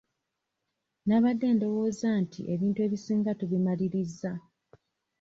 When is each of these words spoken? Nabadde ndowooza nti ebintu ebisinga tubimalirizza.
Nabadde 1.07 1.47
ndowooza 1.55 2.09
nti 2.23 2.39
ebintu 2.53 2.79
ebisinga 2.85 3.31
tubimalirizza. 3.39 4.31